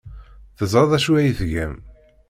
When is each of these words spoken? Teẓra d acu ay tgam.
Teẓra 0.57 0.83
d 0.89 0.91
acu 0.97 1.11
ay 1.15 1.29
tgam. 1.39 1.73